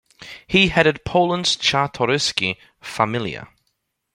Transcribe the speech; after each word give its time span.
He 0.47 0.69
headed 0.69 1.05
Poland's 1.05 1.55
Czartoryski 1.55 2.57
"Familia". 2.81 3.49